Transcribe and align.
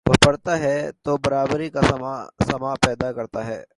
،بپھر 0.05 0.35
تا 0.35 0.53
ہے 0.59 0.75
تو 1.03 1.17
بربادی 1.17 1.69
کا 1.69 1.81
ساماں 2.47 2.75
پیدا 2.81 3.11
کرتا 3.13 3.45
ہے۔ 3.47 3.61